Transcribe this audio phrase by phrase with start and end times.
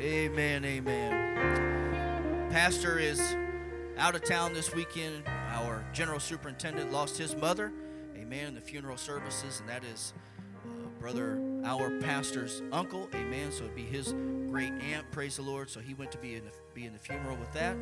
[0.00, 2.48] Amen, amen.
[2.50, 3.36] Pastor is
[3.96, 5.24] out of town this weekend.
[5.50, 7.72] Our general superintendent lost his mother,
[8.16, 10.12] amen, the funeral services, and that is
[10.64, 10.68] uh,
[11.00, 13.50] brother, our pastor's uncle, amen.
[13.50, 14.12] So it'd be his
[14.50, 15.68] great aunt, praise the Lord.
[15.68, 17.76] So he went to be in the, be in the funeral with that.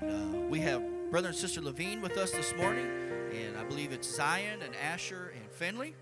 [0.00, 0.82] And uh, we have
[1.12, 2.88] brother and sister Levine with us this morning,
[3.32, 5.94] and I believe it's Zion and Asher and Finley.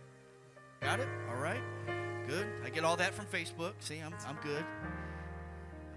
[0.80, 1.09] Got it?
[1.29, 1.61] All right.
[2.27, 2.46] Good.
[2.64, 3.73] I get all that from Facebook.
[3.80, 4.64] See, I'm, I'm good.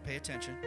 [0.03, 0.57] Pay attention.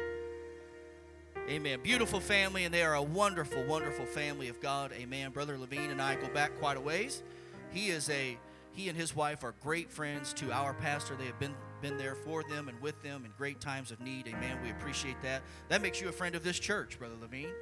[1.49, 1.79] Amen.
[1.83, 4.93] Beautiful family, and they are a wonderful, wonderful family of God.
[4.93, 5.31] Amen.
[5.31, 7.23] Brother Levine and I go back quite a ways.
[7.71, 8.39] He is a
[8.73, 11.15] he and his wife are great friends to our pastor.
[11.17, 14.27] They have been been there for them and with them in great times of need.
[14.27, 14.59] Amen.
[14.63, 15.43] We appreciate that.
[15.69, 17.53] That makes you a friend of this church, Brother Levine.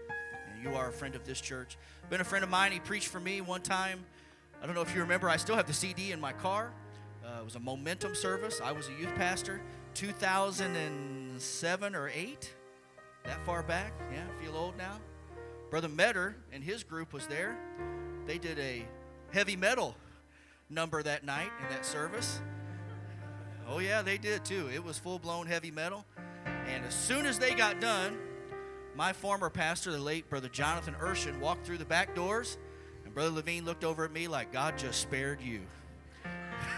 [0.53, 1.77] And you are a friend of this church.
[2.09, 2.73] Been a friend of mine.
[2.73, 4.05] He preached for me one time.
[4.63, 5.29] I don't know if you remember.
[5.29, 6.73] I still have the CD in my car.
[7.25, 8.61] Uh, it was a momentum service.
[8.63, 9.61] I was a youth pastor.
[11.35, 12.55] 2007 or 8
[13.25, 13.93] that far back?
[14.13, 14.99] Yeah feel old now.
[15.71, 17.57] Brother metter and his group was there.
[18.27, 18.87] They did a
[19.33, 19.97] heavy metal
[20.71, 22.41] number that night in that service.
[23.69, 24.71] Oh yeah they did too.
[24.73, 26.05] It was full-blown heavy metal.
[26.69, 28.17] And as soon as they got done
[28.95, 32.59] my former pastor the late brother jonathan urshan walked through the back doors
[33.05, 35.61] and brother levine looked over at me like god just spared you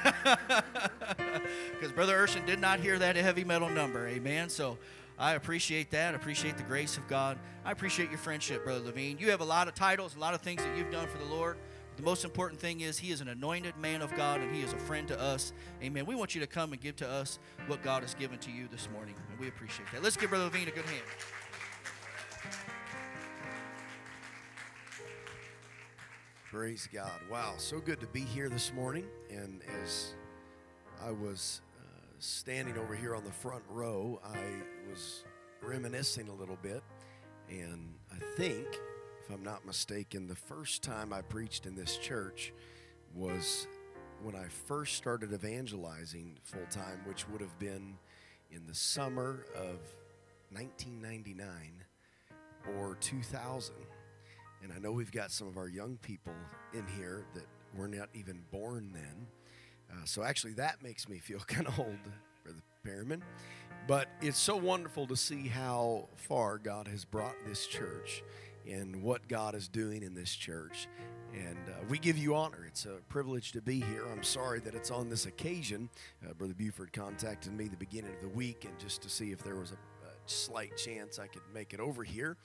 [1.72, 4.06] because Brother Urshan did not hear that heavy metal number.
[4.08, 4.48] Amen.
[4.48, 4.78] So
[5.18, 6.14] I appreciate that.
[6.14, 7.38] I appreciate the grace of God.
[7.64, 9.18] I appreciate your friendship, Brother Levine.
[9.18, 11.24] You have a lot of titles, a lot of things that you've done for the
[11.24, 11.56] Lord.
[11.96, 14.74] The most important thing is he is an anointed man of God and he is
[14.74, 15.54] a friend to us.
[15.82, 16.04] Amen.
[16.04, 18.68] We want you to come and give to us what God has given to you
[18.70, 20.02] this morning, and we appreciate that.
[20.02, 21.02] Let's give Brother Levine a good hand.
[26.56, 27.20] Praise God.
[27.30, 29.04] Wow, so good to be here this morning.
[29.28, 30.14] And as
[31.04, 31.84] I was uh,
[32.18, 34.38] standing over here on the front row, I
[34.88, 35.24] was
[35.60, 36.82] reminiscing a little bit.
[37.50, 38.66] And I think,
[39.22, 42.54] if I'm not mistaken, the first time I preached in this church
[43.14, 43.66] was
[44.22, 47.98] when I first started evangelizing full time, which would have been
[48.50, 49.80] in the summer of
[50.52, 51.84] 1999
[52.78, 53.74] or 2000.
[54.62, 56.32] And I know we've got some of our young people
[56.72, 57.46] in here that
[57.76, 59.26] were not even born then.
[59.90, 61.96] Uh, so actually, that makes me feel kind of old,
[62.44, 63.22] Brother Perriman.
[63.86, 68.24] But it's so wonderful to see how far God has brought this church
[68.68, 70.88] and what God is doing in this church.
[71.32, 72.64] And uh, we give you honor.
[72.66, 74.04] It's a privilege to be here.
[74.10, 75.88] I'm sorry that it's on this occasion.
[76.24, 79.42] Uh, Brother Buford contacted me the beginning of the week and just to see if
[79.42, 82.36] there was a, a slight chance I could make it over here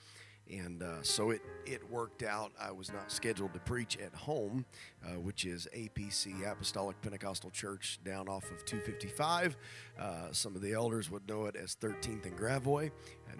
[0.50, 2.52] and uh, so it, it worked out.
[2.60, 4.64] I was not scheduled to preach at home,
[5.04, 9.56] uh, which is APC Apostolic Pentecostal Church down off of 255.
[9.98, 12.90] Uh, some of the elders would know it as 13th and Gravois,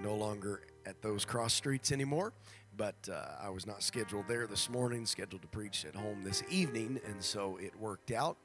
[0.03, 2.33] no longer at those cross streets anymore.
[2.75, 6.43] But uh, I was not scheduled there this morning, scheduled to preach at home this
[6.49, 8.39] evening, and so it worked out.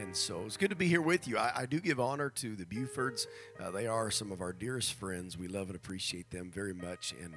[0.00, 1.36] And so it's good to be here with you.
[1.36, 3.26] I, I do give honor to the Bufords.
[3.60, 5.36] Uh, they are some of our dearest friends.
[5.36, 7.14] We love and appreciate them very much.
[7.20, 7.34] And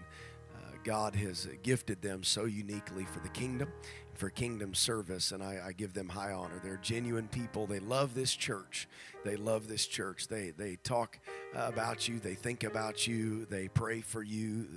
[0.84, 3.72] God has gifted them so uniquely for the kingdom,
[4.14, 6.60] for kingdom service, and I, I, give them high honor.
[6.64, 7.68] They're genuine people.
[7.68, 8.88] They love this church.
[9.24, 10.28] They love this church.
[10.28, 11.20] They they talk
[11.56, 12.20] about you.
[12.20, 13.46] They think about you.
[13.46, 14.68] They pray for you,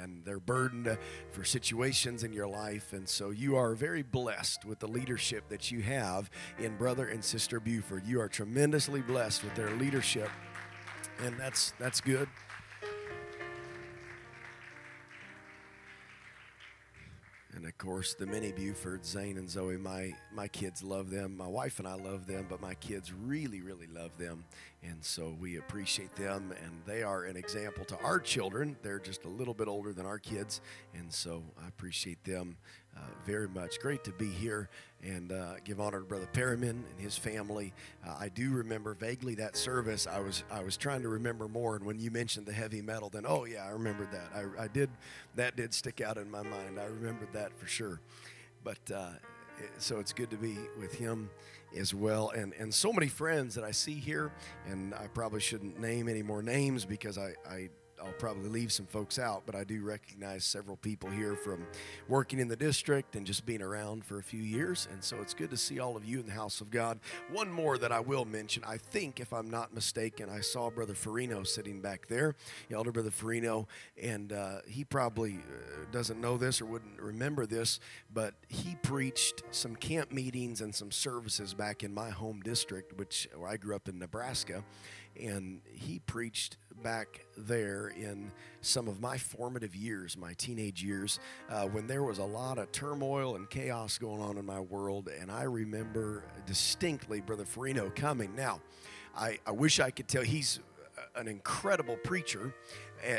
[0.00, 0.96] and they're burdened
[1.30, 2.92] for situations in your life.
[2.92, 7.22] And so you are very blessed with the leadership that you have in brother and
[7.22, 8.06] sister Buford.
[8.06, 10.30] You are tremendously blessed with their leadership,
[11.22, 12.28] and that's that's good.
[17.56, 21.38] And of course, the mini Buford, Zane and Zoe, my, my kids love them.
[21.38, 24.44] My wife and I love them, but my kids really, really love them.
[24.82, 28.76] And so we appreciate them, and they are an example to our children.
[28.82, 30.60] They're just a little bit older than our kids,
[30.94, 32.58] and so I appreciate them
[32.96, 33.78] uh, very much.
[33.80, 34.68] Great to be here
[35.02, 37.72] and uh, give honor to Brother Perriman and his family.
[38.06, 40.06] Uh, I do remember vaguely that service.
[40.06, 43.08] I was I was trying to remember more, and when you mentioned the heavy metal,
[43.08, 44.30] then oh yeah, I remembered that.
[44.34, 44.90] I, I did
[45.34, 46.80] that did stick out in my mind.
[46.80, 48.00] I remembered that for sure.
[48.64, 49.10] But uh,
[49.78, 51.30] so it's good to be with him
[51.76, 54.32] as well, and and so many friends that I see here,
[54.68, 57.68] and I probably shouldn't name any more names because I I
[58.02, 61.66] I'll probably leave some folks out, but I do recognize several people here from
[62.08, 64.88] working in the district and just being around for a few years.
[64.92, 67.00] And so it's good to see all of you in the house of God.
[67.30, 70.94] One more that I will mention, I think, if I'm not mistaken, I saw Brother
[70.94, 72.34] Farino sitting back there,
[72.70, 73.66] Elder Brother Farino,
[74.00, 77.80] and uh, he probably uh, doesn't know this or wouldn't remember this,
[78.12, 83.28] but he preached some camp meetings and some services back in my home district, which
[83.34, 84.64] where I grew up in Nebraska
[85.20, 88.30] and he preached back there in
[88.60, 91.18] some of my formative years, my teenage years,
[91.50, 95.08] uh, when there was a lot of turmoil and chaos going on in my world.
[95.08, 98.34] And I remember distinctly Brother Farino coming.
[98.34, 98.60] Now,
[99.16, 100.60] I, I wish I could tell he's
[101.14, 102.54] an incredible preacher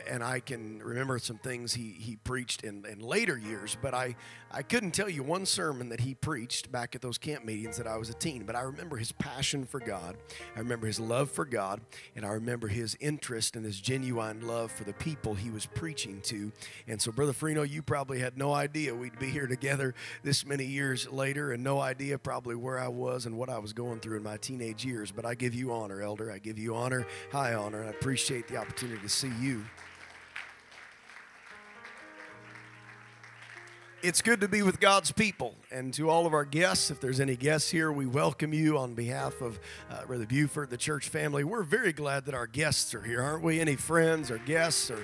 [0.09, 4.15] and I can remember some things he, he preached in, in later years, but I,
[4.49, 7.88] I couldn't tell you one sermon that he preached back at those camp meetings that
[7.88, 8.44] I was a teen.
[8.44, 10.15] But I remember his passion for God,
[10.55, 11.81] I remember his love for God,
[12.15, 16.21] and I remember his interest and his genuine love for the people he was preaching
[16.21, 16.51] to.
[16.88, 20.65] And so, Brother Farino, you probably had no idea we'd be here together this many
[20.65, 24.17] years later, and no idea probably where I was and what I was going through
[24.17, 25.11] in my teenage years.
[25.11, 26.31] But I give you honor, Elder.
[26.31, 29.63] I give you honor, high honor, I appreciate the opportunity to see you.
[34.03, 35.55] It's good to be with God's people.
[35.71, 38.94] And to all of our guests, if there's any guests here, we welcome you on
[38.94, 39.59] behalf of
[39.89, 41.44] uh, Brother Buford, the church family.
[41.44, 43.59] We're very glad that our guests are here, aren't we?
[43.59, 45.03] Any friends or guests or.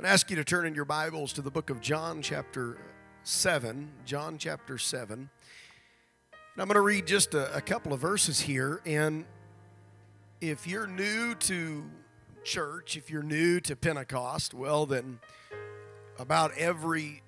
[0.00, 2.76] i ask you to turn in your Bibles to the book of John, chapter
[3.22, 3.90] 7.
[4.04, 5.18] John, chapter 7.
[5.18, 5.30] And
[6.58, 8.82] I'm going to read just a, a couple of verses here.
[8.84, 9.24] And
[10.42, 11.84] if you're new to
[12.44, 15.18] church, if you're new to Pentecost, well, then
[16.18, 17.22] about every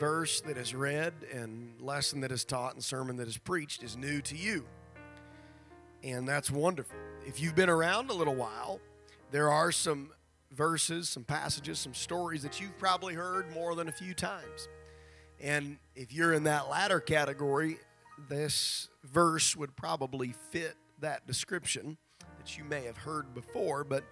[0.00, 3.96] verse that is read and lesson that is taught and sermon that is preached is
[3.96, 4.64] new to you.
[6.02, 6.96] And that's wonderful.
[7.26, 8.80] If you've been around a little while,
[9.30, 10.10] there are some
[10.50, 14.68] verses, some passages, some stories that you've probably heard more than a few times.
[15.40, 17.78] And if you're in that latter category,
[18.28, 21.98] this verse would probably fit that description
[22.38, 24.04] that you may have heard before, but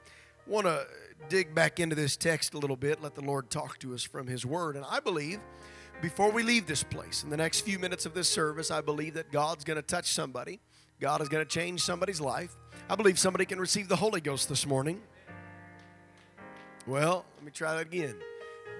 [0.46, 0.86] want to
[1.28, 4.26] dig back into this text a little bit, let the Lord talk to us from
[4.26, 4.76] His Word.
[4.76, 5.40] And I believe
[6.00, 9.14] before we leave this place, in the next few minutes of this service, I believe
[9.14, 10.60] that God's going to touch somebody.
[11.00, 12.56] God is going to change somebody's life.
[12.88, 15.00] I believe somebody can receive the Holy Ghost this morning.
[16.86, 18.16] Well, let me try that again.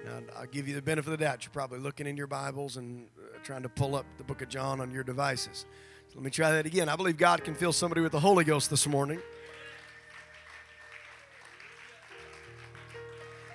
[0.05, 1.45] Now, I'll give you the benefit of the doubt.
[1.45, 4.49] You're probably looking in your Bibles and uh, trying to pull up the book of
[4.49, 5.67] John on your devices.
[6.09, 6.89] So let me try that again.
[6.89, 9.21] I believe God can fill somebody with the Holy Ghost this morning.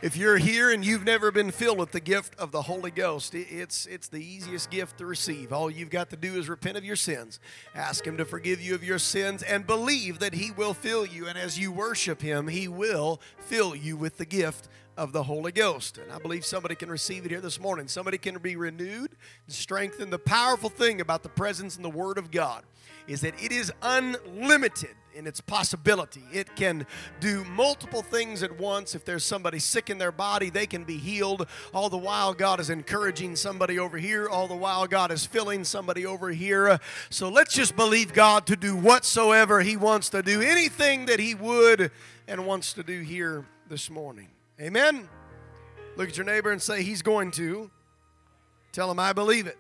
[0.02, 3.34] If you're here and you've never been filled with the gift of the Holy Ghost,
[3.34, 5.54] it's, it's the easiest gift to receive.
[5.54, 7.40] All you've got to do is repent of your sins,
[7.74, 11.28] ask Him to forgive you of your sins, and believe that He will fill you.
[11.28, 15.54] And as you worship Him, He will fill you with the gift of the Holy
[15.54, 15.98] Ghost.
[15.98, 17.88] And I believe somebody can receive it here this morning.
[17.88, 19.12] Somebody can be renewed
[19.48, 20.12] and strengthened.
[20.12, 22.64] The powerful thing about the presence and the Word of God
[23.08, 26.24] is that it is unlimited in its possibility.
[26.32, 26.86] It can
[27.20, 28.96] do multiple things at once.
[28.96, 31.48] If there's somebody sick in their body, they can be healed.
[31.74, 34.28] All the while, God is encouraging somebody over here.
[34.28, 36.80] All the while, God is filling somebody over here.
[37.10, 41.34] So let's just believe God to do whatsoever He wants to do, anything that He
[41.34, 41.92] would
[42.28, 44.28] and wants to do here this morning.
[44.60, 45.08] Amen.
[45.96, 47.72] Look at your neighbor and say, He's going to.
[48.74, 49.58] Tell him, I believe it.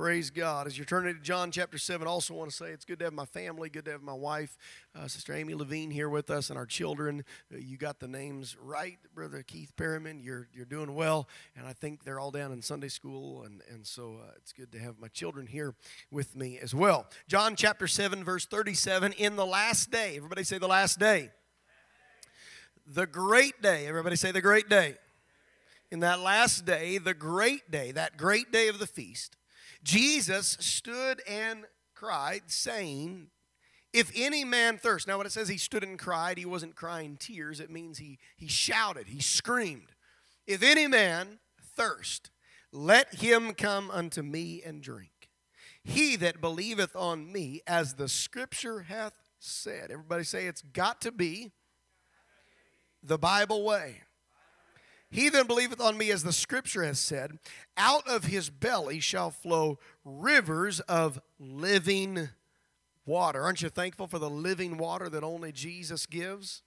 [0.00, 0.66] Praise God.
[0.66, 3.04] As you're turning to John chapter 7, I also want to say it's good to
[3.04, 4.56] have my family, good to have my wife,
[4.98, 7.22] uh, Sister Amy Levine, here with us, and our children.
[7.52, 10.24] Uh, you got the names right, Brother Keith Perriman.
[10.24, 13.86] You're, you're doing well, and I think they're all down in Sunday school, and, and
[13.86, 15.74] so uh, it's good to have my children here
[16.10, 17.06] with me as well.
[17.28, 21.28] John chapter 7, verse 37 In the last day, everybody say the last day.
[22.86, 24.94] The great day, everybody say the great day.
[25.90, 29.36] In that last day, the great day, that great day of the feast,
[29.82, 33.28] Jesus stood and cried, saying,
[33.92, 35.06] If any man thirst.
[35.06, 37.60] Now, when it says he stood and cried, he wasn't crying tears.
[37.60, 39.92] It means he, he shouted, he screamed.
[40.46, 41.38] If any man
[41.76, 42.30] thirst,
[42.72, 45.30] let him come unto me and drink.
[45.82, 49.90] He that believeth on me, as the scripture hath said.
[49.90, 51.52] Everybody say it's got to be
[53.02, 54.02] the Bible way.
[55.10, 57.38] He that believeth on me, as the scripture has said,
[57.76, 62.28] out of his belly shall flow rivers of living
[63.04, 63.42] water.
[63.42, 66.62] Aren't you thankful for the living water that only Jesus gives?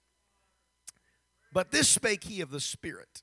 [1.52, 3.22] But this spake he of the Spirit,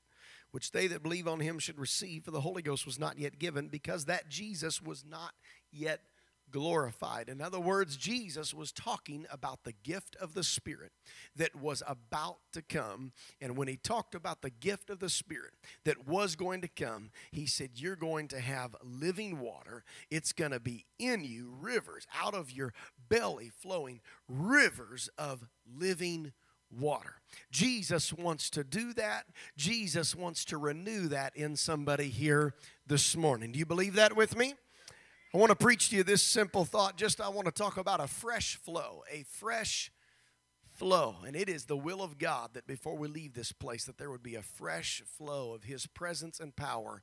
[0.50, 3.38] which they that believe on him should receive, for the Holy Ghost was not yet
[3.38, 5.34] given, because that Jesus was not
[5.70, 6.00] yet
[6.52, 7.28] glorified.
[7.28, 10.92] In other words, Jesus was talking about the gift of the Spirit
[11.34, 13.12] that was about to come.
[13.40, 15.52] And when he talked about the gift of the Spirit
[15.84, 19.84] that was going to come, he said, You're going to have living water.
[20.10, 22.72] It's going to be in you, rivers out of your
[23.08, 26.32] belly flowing, rivers of living
[26.70, 27.16] water.
[27.50, 29.26] Jesus wants to do that.
[29.56, 32.54] Jesus wants to renew that in somebody here
[32.86, 33.52] this morning.
[33.52, 34.54] Do you believe that with me?
[35.34, 36.98] I want to preach to you this simple thought.
[36.98, 39.90] Just I want to talk about a fresh flow, a fresh
[40.68, 41.16] flow.
[41.26, 44.10] And it is the will of God that before we leave this place that there
[44.10, 47.02] would be a fresh flow of his presence and power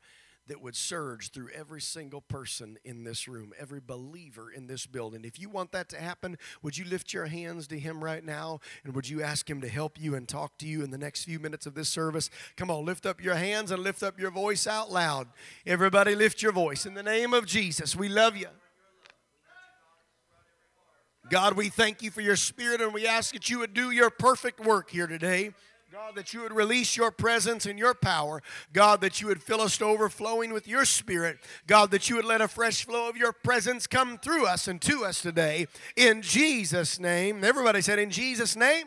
[0.50, 5.24] that would surge through every single person in this room, every believer in this building.
[5.24, 8.60] If you want that to happen, would you lift your hands to Him right now
[8.84, 11.24] and would you ask Him to help you and talk to you in the next
[11.24, 12.30] few minutes of this service?
[12.58, 15.28] Come on, lift up your hands and lift up your voice out loud.
[15.66, 16.86] Everybody, lift your voice.
[16.86, 18.48] In the name of Jesus, we love you.
[21.30, 24.10] God, we thank you for your spirit and we ask that you would do your
[24.10, 25.52] perfect work here today.
[25.92, 28.44] God, that you would release your presence and your power.
[28.74, 31.40] God, that you would fill us to overflowing with your spirit.
[31.66, 34.80] God, that you would let a fresh flow of your presence come through us and
[34.84, 35.66] to us today.
[35.96, 37.44] In Jesus' name.
[37.44, 38.86] Everybody said, In Jesus' name.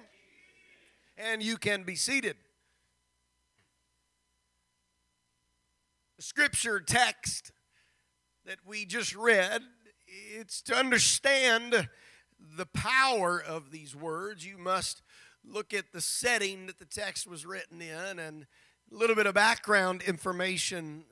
[1.16, 2.36] And you can be seated.
[6.18, 7.50] The scripture text
[8.46, 9.62] that we just read,
[10.36, 11.88] it's to understand
[12.56, 14.46] the power of these words.
[14.46, 15.02] You must
[15.44, 18.46] look at the setting that the text was written in and
[18.90, 21.04] a little bit of background information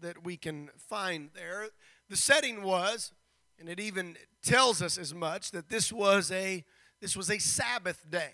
[0.00, 1.68] that we can find there.
[2.08, 3.12] The setting was,
[3.58, 6.64] and it even tells us as much, that this was a
[7.00, 8.32] this was a Sabbath day.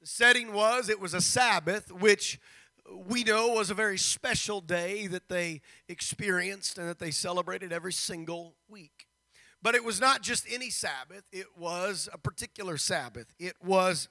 [0.00, 2.40] The setting was it was a Sabbath, which
[3.08, 7.92] we know was a very special day that they experienced and that they celebrated every
[7.92, 9.06] single week.
[9.62, 13.32] But it was not just any Sabbath, it was a particular Sabbath.
[13.38, 14.08] It was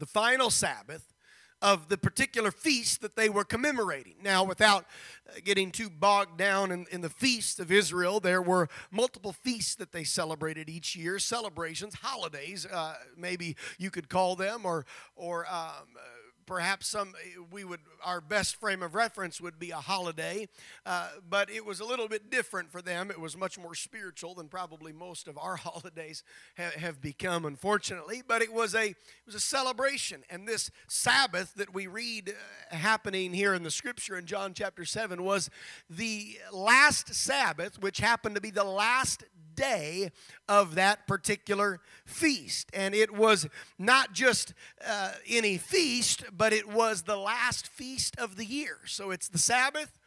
[0.00, 1.14] the final Sabbath
[1.62, 4.14] of the particular feast that they were commemorating.
[4.22, 4.86] Now, without
[5.28, 9.74] uh, getting too bogged down in, in, the feast of Israel, there were multiple feasts
[9.74, 15.46] that they celebrated each year, celebrations, holidays, uh, maybe you could call them, or, or
[15.52, 15.98] um,
[16.46, 17.14] perhaps some
[17.50, 20.48] we would our best frame of reference would be a holiday
[20.86, 23.10] uh, but it was a little bit different for them.
[23.10, 26.22] It was much more spiritual than probably most of our holidays
[26.56, 28.22] ha- have become unfortunately.
[28.26, 30.22] But it was a it was a celebration.
[30.30, 34.84] And this sabbath that we read uh, happening here in the scripture in john chapter
[34.84, 35.50] 7 was
[35.88, 39.24] the last sabbath which happened to be the last
[39.60, 40.10] day
[40.48, 42.70] of that particular feast.
[42.72, 43.46] And it was
[43.78, 44.54] not just
[44.86, 48.78] uh, any feast, but it was the last feast of the year.
[48.86, 49.98] So it's the Sabbath.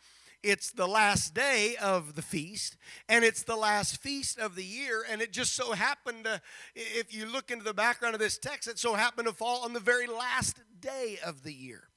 [0.41, 2.75] It's the last day of the feast,
[3.07, 5.05] and it's the last feast of the year.
[5.09, 6.41] And it just so happened, to,
[6.75, 9.71] if you look into the background of this text, it so happened to fall on
[9.71, 11.87] the very last day of the year.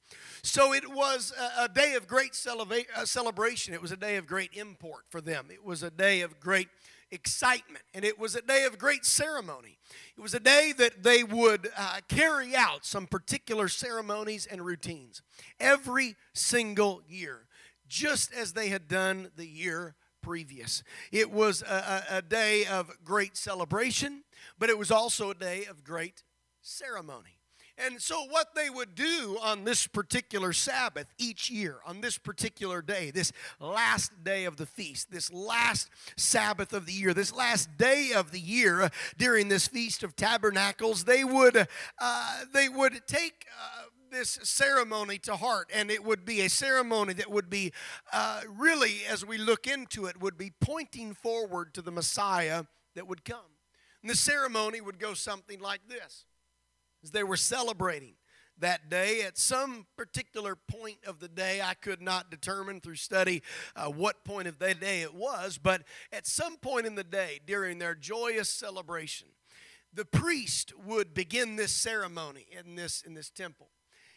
[0.43, 3.73] So it was a, day of great uh, celebration.
[3.73, 5.47] It was a day of great import for them.
[5.51, 6.69] It was a day of great
[7.11, 9.77] excitement, and it was a day of great ceremony.
[10.17, 15.21] It was a day that they would uh, carry out some particular ceremonies and routines
[15.59, 17.47] every single year,
[17.87, 20.83] just as they had done the year previous.
[21.11, 24.23] It was a, a, a day of great celebration,
[24.59, 26.23] but it was also a day of great
[26.61, 27.36] ceremony.
[27.79, 32.81] And so, what they would do on this particular Sabbath each year, on this particular
[32.81, 37.77] day, this last day of the feast, this last Sabbath of the year, this last
[37.77, 41.67] day of the year during this Feast of Tabernacles, they would,
[41.99, 43.45] uh, they would take.
[43.59, 47.73] Uh, this ceremony to heart, and it would be a ceremony that would be
[48.13, 52.63] uh, really, as we look into it, would be pointing forward to the Messiah
[52.95, 53.51] that would come.
[54.01, 56.23] And the ceremony would go something like this
[57.03, 58.13] as they were celebrating
[58.59, 59.21] that day.
[59.21, 63.43] At some particular point of the day i could not determine through study
[63.75, 67.39] uh, what point of the day it was but at some point in the day
[67.45, 69.27] during their joyous celebration
[69.97, 73.69] the priest would begin this ceremony in this in this temple.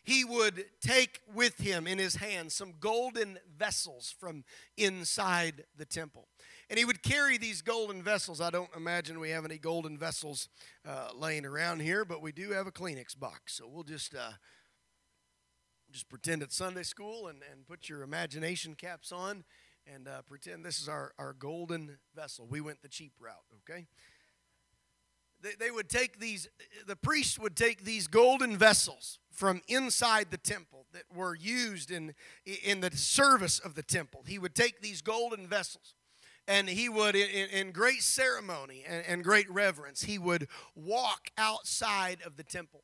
[0.03, 4.45] He would take with him in his hand some golden vessels from
[4.77, 6.29] inside the temple
[6.71, 8.41] and he would carry these golden vessels.
[8.41, 10.49] I don't imagine we have any golden vessels
[10.89, 13.55] uh, laying around here, but we do have a Kleenex box.
[13.55, 14.31] So we'll just uh,
[15.91, 19.43] just pretend it's Sunday school and, and put your imagination caps on
[19.93, 22.47] and uh, pretend this is our, our golden vessel.
[22.49, 23.35] We went the cheap route,
[23.69, 23.89] okay?
[25.43, 26.49] They, they would take these,
[26.87, 32.15] the priest would take these golden vessels from inside the temple that were used in,
[32.63, 34.23] in the service of the temple.
[34.27, 35.95] He would take these golden vessels
[36.49, 42.19] and he would, in, in great ceremony and, and great reverence, he would walk outside
[42.25, 42.83] of the temple.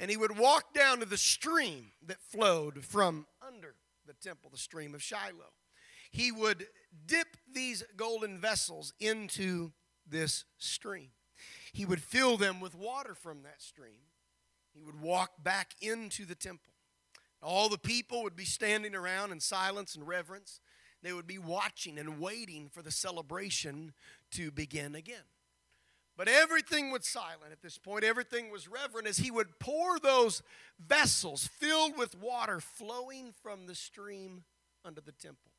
[0.00, 3.74] And he would walk down to the stream that flowed from under
[4.06, 5.52] the temple, the stream of Shiloh.
[6.10, 6.66] He would
[7.06, 9.72] dip these golden vessels into
[10.06, 11.10] this stream.
[11.72, 14.06] He would fill them with water from that stream.
[14.72, 16.72] He would walk back into the temple.
[17.42, 20.60] All the people would be standing around in silence and reverence.
[21.02, 23.92] They would be watching and waiting for the celebration
[24.32, 25.24] to begin again.
[26.16, 28.02] But everything was silent at this point.
[28.02, 30.42] Everything was reverent as he would pour those
[30.84, 34.42] vessels filled with water flowing from the stream
[34.84, 35.52] under the temple.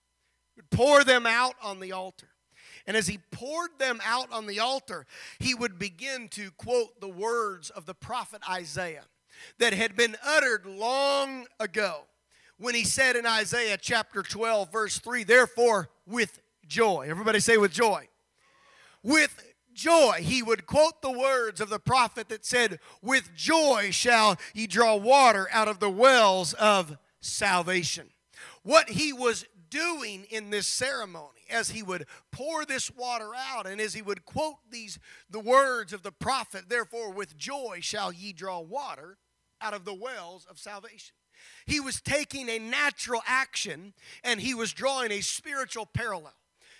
[0.56, 2.28] He would pour them out on the altar.
[2.86, 5.06] And as he poured them out on the altar,
[5.40, 9.06] he would begin to quote the words of the prophet Isaiah
[9.60, 12.02] that had been uttered long ago
[12.60, 17.08] when he said in Isaiah chapter 12, verse 3, Therefore, with joy.
[17.10, 18.08] Everybody say, with joy.
[19.02, 20.18] With joy.
[20.20, 24.96] He would quote the words of the prophet that said, With joy shall ye draw
[24.96, 28.10] water out of the wells of salvation.
[28.64, 33.80] What he was doing in this ceremony as he would pour this water out and
[33.80, 35.00] as he would quote these
[35.30, 39.18] the words of the prophet therefore with joy shall ye draw water
[39.62, 41.14] out of the wells of salvation
[41.66, 43.94] he was taking a natural action
[44.24, 46.34] and he was drawing a spiritual parallel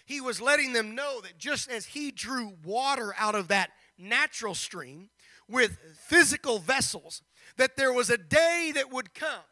[0.10, 4.56] he was letting them know that just as he drew water out of that natural
[4.56, 5.12] stream
[5.48, 7.22] with physical vessels,
[7.58, 9.44] that there was a day that would come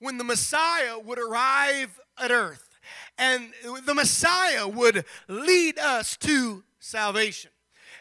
[0.00, 2.68] when the Messiah would arrive at earth
[3.18, 3.52] and
[3.86, 7.52] the Messiah would lead us to salvation.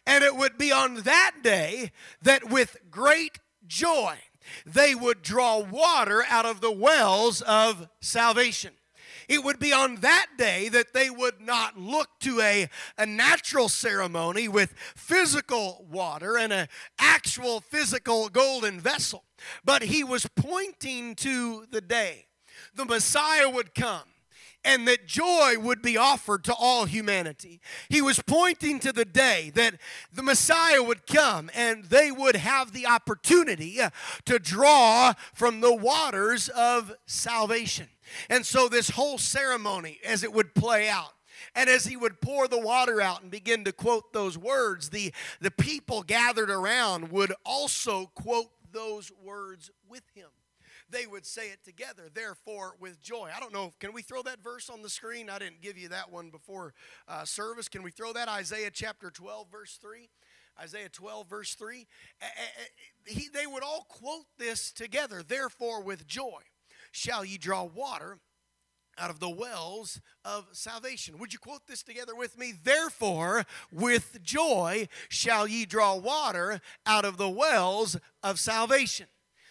[0.08, 1.92] And it would be on that day
[2.24, 3.38] that with great
[3.68, 4.18] joy
[4.66, 8.74] they would draw water out of the wells of salvation.
[9.28, 13.70] It would be on that day that they would not look to a, a natural
[13.70, 19.24] ceremony with physical water and an actual physical golden vessel,
[19.64, 22.26] but he was pointing to the day
[22.74, 24.04] the Messiah would come
[24.64, 27.62] and that joy would be offered to all humanity.
[27.90, 29.76] He was pointing to the day that
[30.12, 33.90] the Messiah would come and they would have the opportunity uh,
[34.26, 37.88] to draw from the waters of salvation.
[38.30, 41.14] And so, this whole ceremony, as it would play out,
[41.56, 45.14] and as he would pour the water out and begin to quote those words, the,
[45.40, 50.30] the people gathered around would also quote those words with him.
[50.92, 53.30] They would say it together, therefore, with joy.
[53.36, 55.30] I don't know, can we throw that verse on the screen?
[55.30, 56.74] I didn't give you that one before
[57.08, 57.68] uh, service.
[57.68, 58.28] Can we throw that?
[58.28, 60.10] Isaiah chapter 12, verse 3.
[60.62, 61.88] Isaiah 12, verse 3.
[63.06, 66.42] He, they would all quote this together, therefore, with joy
[66.92, 68.18] shall ye draw water
[68.98, 71.18] out of the wells of salvation.
[71.18, 72.54] Would you quote this together with me?
[72.62, 79.08] Therefore, with joy shall ye draw water out of the wells of salvation.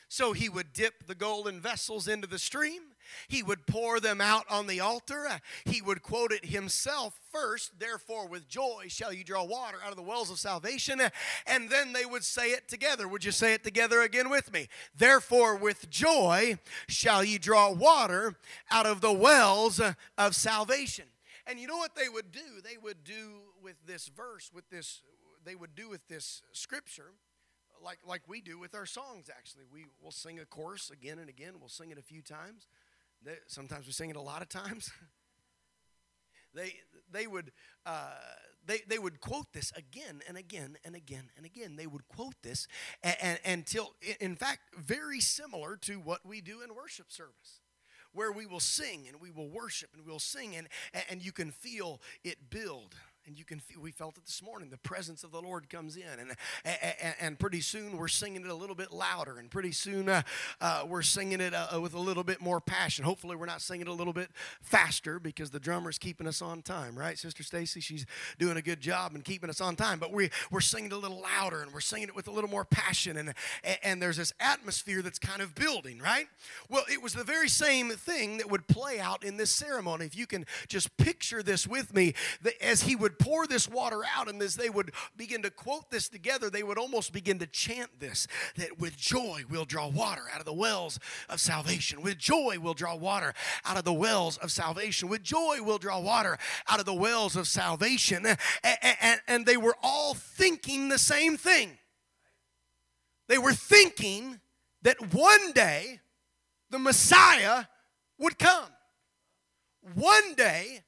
[0.09, 2.83] So he would dip the golden vessels into the stream
[3.29, 5.40] he would pour them out on the altar.
[5.64, 7.79] He would quote it himself first.
[7.79, 11.01] Therefore, with joy shall you draw water out of the wells of salvation.
[11.47, 13.09] And then they would say it together.
[13.09, 14.68] Would you say it together again with me?
[14.97, 18.37] Therefore, with joy shall you draw water
[18.71, 19.81] out of the wells
[20.16, 21.07] of salvation.
[21.47, 22.61] And you know what they would do?
[22.62, 25.01] They would do with this verse, with this,
[25.44, 27.12] they would do with this scripture
[27.83, 31.29] like like we do with our songs actually we will sing a chorus again and
[31.29, 32.67] again we'll sing it a few times
[33.25, 34.91] they, sometimes we sing it a lot of times.
[36.55, 36.75] they,
[37.11, 37.53] they, would,
[37.85, 38.11] uh,
[38.67, 41.77] they, they would quote this again and again and again and again.
[41.77, 42.69] They would quote this
[43.03, 47.61] and, until, in fact, very similar to what we do in worship service
[48.12, 50.67] where we will sing and we will worship and we'll sing and,
[51.11, 52.95] and you can feel it build
[53.29, 55.97] and you can feel, we felt it this morning the presence of the lord comes
[55.97, 56.03] in.
[56.19, 56.33] And
[56.64, 59.38] and, and pretty soon we're singing it a little bit louder.
[59.38, 60.23] And pretty soon uh,
[60.61, 63.05] uh, we're singing it uh, with a little bit more passion.
[63.05, 64.31] Hopefully we're not singing it a little bit
[64.62, 67.81] faster because the drummer's keeping us on time right sister stacy?
[67.81, 68.07] She's
[68.38, 69.99] doing a good job and keeping us on time.
[69.99, 72.51] But we, we're singing it a little louder and we're singing it with a little
[72.51, 73.17] more passion.
[73.19, 73.35] And,
[73.83, 76.27] and there's this atmosphere that's kind of building right?
[76.69, 80.07] Well it was the very same thing that would play out in this ceremony.
[80.07, 84.02] If you can just picture this with me that as he would pour this water
[84.16, 87.46] out, and as they would begin to quote this together, they would almost begin to
[87.46, 88.26] chant this
[88.57, 92.02] that with joy we'll draw water out of the wells of salvation.
[92.02, 95.09] With joy we'll draw water out of the wells of salvation.
[95.09, 98.26] With joy we'll draw water out of the wells of salvation.
[98.62, 101.78] And, and they were all thinking the same thing.
[103.28, 104.40] They were thinking
[104.83, 106.00] that one day
[106.70, 107.64] the Messiah
[108.18, 108.68] would come.
[109.94, 110.83] One day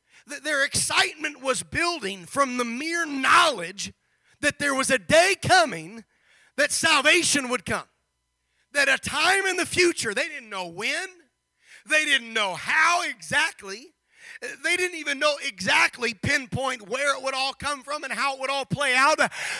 [0.44, 3.92] their excitement was building from the mere knowledge
[4.40, 6.04] that there was a day coming
[6.56, 7.84] that salvation would come.
[8.72, 11.08] That a time in the future, they didn't know when,
[11.88, 13.94] they didn't know how exactly,
[14.40, 18.40] They didn't even know exactly pinpoint where it would all come from and how it
[18.40, 19.18] would all play out,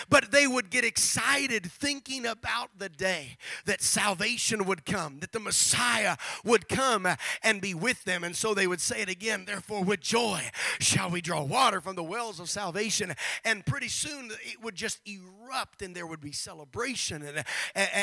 [0.09, 5.39] but they would get excited thinking about the day that salvation would come, that the
[5.39, 7.07] Messiah would come
[7.43, 8.23] and be with them.
[8.23, 11.95] And so they would say it again, therefore, with joy shall we draw water from
[11.95, 13.13] the wells of salvation.
[13.45, 17.45] And pretty soon it would just erupt and there would be celebration and,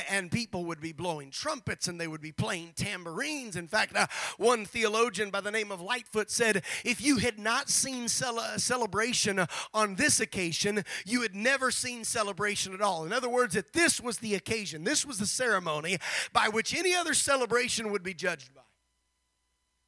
[0.09, 3.57] and, people would be blowing trumpets and they would be playing tambourines.
[3.57, 7.69] In fact, uh, one theologian by the name of Lightfoot said, if you had not
[7.69, 13.05] seen celebration uh, on this occasion, you had never seen celebration at all.
[13.05, 15.99] In other words, that this was the occasion, this was the ceremony
[16.33, 18.63] by which any other celebration would be judged by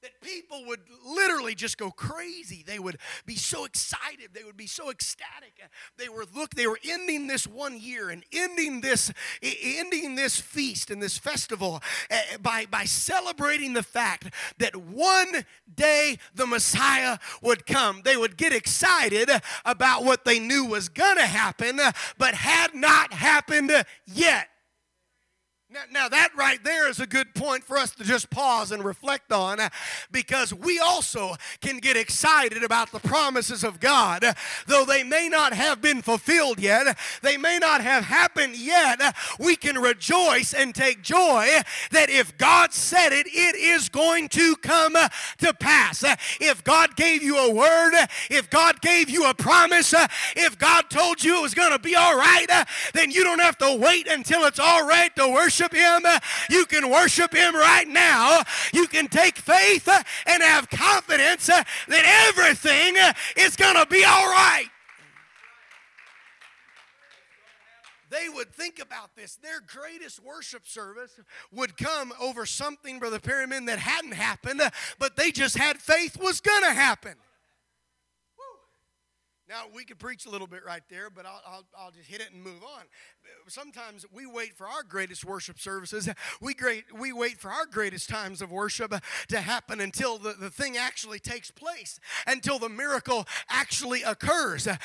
[0.03, 2.65] that people would literally just go crazy.
[2.67, 4.31] They would be so excited.
[4.33, 5.61] They would be so ecstatic.
[5.99, 10.91] They were look they were ending this one year and ending this ending this feast
[10.91, 17.67] and this festival eh, by by celebrating the fact that one day the messiah would
[17.67, 18.03] come.
[18.05, 19.31] They would get excited
[19.65, 21.81] about what they knew was gonna happen
[22.19, 23.73] but had not happened
[24.07, 24.50] yet
[25.73, 28.85] now, now, that right there is a good point for us to just pause and
[28.85, 29.69] reflect on uh,
[30.11, 34.25] because we also can get excited about the promises of God.
[34.25, 34.35] Uh,
[34.67, 39.01] though they may not have been fulfilled yet, uh, they may not have happened yet,
[39.39, 41.47] we can rejoice and take joy
[41.93, 44.97] that if God said it, it is going to come
[45.39, 46.03] to pass.
[46.41, 47.95] If God gave you a word,
[48.29, 49.95] if God gave you a promise,
[50.35, 53.59] if God told you it was going to be all right, then you don't have
[53.59, 57.87] to wait until it's all right to worship worship Him, you can worship Him right
[57.87, 58.43] now.
[58.73, 59.89] You can take faith
[60.27, 62.97] and have confidence that everything
[63.37, 64.67] is going to be all right.
[68.11, 69.37] they would think about this.
[69.37, 71.21] Their greatest worship service
[71.53, 74.61] would come over something, Brother Perriman, that hadn't happened,
[74.99, 77.15] but they just had faith was going to happen.
[79.51, 82.21] Now, we could preach a little bit right there, but I'll, I'll, I'll, just hit
[82.21, 82.83] it and move on.
[83.51, 86.09] Sometimes we wait for our greatest worship services.
[86.41, 88.95] We, great, we wait for our greatest times of worship
[89.29, 94.69] to happen until the, the thing actually takes place, until the miracle actually occurs.
[94.69, 94.77] Uh,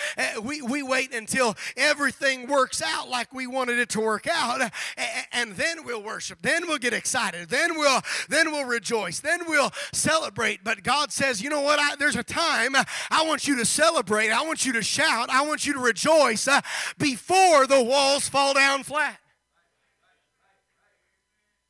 [0.41, 4.69] we, we wait until everything works out like we wanted it to work out, eh,
[4.97, 6.41] eh, and then we'll worship.
[6.41, 7.49] Then we'll get excited.
[7.49, 9.19] Then we'll, then we'll rejoice.
[9.19, 10.63] Then we'll celebrate.
[10.63, 11.79] But God says, you know what?
[11.79, 12.75] I, there's a time
[13.11, 14.31] I want you to celebrate.
[14.31, 15.29] I want you to shout.
[15.29, 16.47] I want you to rejoice
[16.97, 19.19] before the walls fall down flat.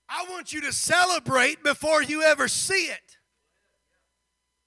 [0.07, 3.17] I want you to celebrate before you ever see it.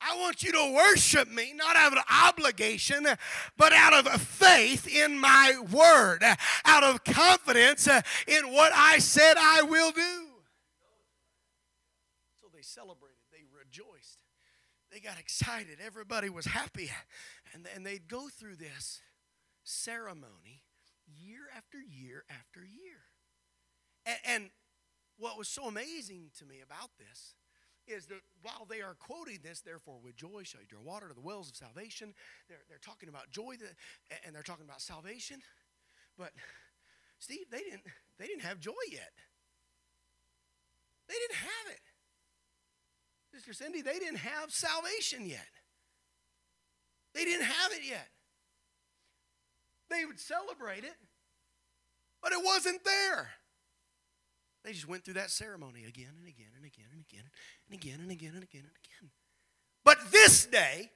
[0.01, 3.07] I want you to worship me, not out of obligation,
[3.57, 6.23] but out of faith in my word,
[6.65, 10.27] out of confidence in what I said I will do.
[12.41, 14.19] So they celebrated, they rejoiced,
[14.93, 16.91] they got excited, everybody was happy.
[17.53, 19.01] And, and they'd go through this
[19.65, 20.63] ceremony
[21.29, 23.05] year after year after year.
[24.07, 24.51] And, and
[25.19, 27.35] what was so amazing to me about this
[27.87, 31.15] is that while they are quoting this, therefore with joy shall you draw water to
[31.15, 32.15] the wells of salvation,
[32.49, 33.75] they're, they're talking about joy that,
[34.25, 35.41] and they're talking about salvation.
[36.17, 36.33] But
[37.19, 37.83] Steve, they didn't,
[38.19, 39.13] they didn't have joy yet.
[41.09, 41.81] They didn't have it.
[43.35, 45.49] Sister Cindy, they didn't have salvation yet.
[47.15, 48.09] They didn't have it yet.
[49.91, 50.95] They would celebrate it,
[52.23, 53.31] but it wasn't there.
[54.65, 57.25] They just went through that ceremony again and again and again and again
[57.71, 59.11] and again and again and again and again.
[59.85, 60.91] But this day,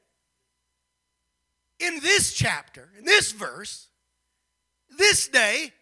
[1.81, 3.89] in this chapter, in this verse,
[4.99, 5.73] this day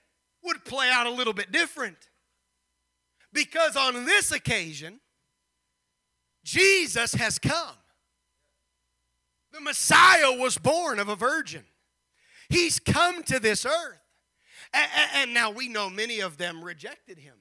[0.44, 1.96] would play out a little bit different.
[3.32, 5.00] Because on this occasion,
[6.44, 7.76] Jesus has come.
[9.52, 11.64] The Messiah was born of a virgin.
[12.48, 13.99] He's come to this earth.
[14.72, 17.34] And now we know many of them rejected him.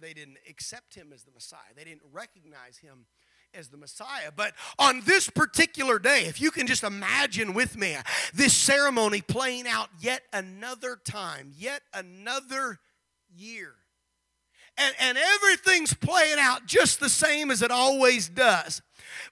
[0.00, 3.06] They didn't accept him as the Messiah, they didn't recognize him
[3.54, 4.30] as the Messiah.
[4.34, 7.96] But on this particular day, if you can just imagine with me
[8.34, 12.80] this ceremony playing out yet another time, yet another
[13.34, 13.74] year.
[14.76, 18.82] And, and everything's playing out just the same as it always does.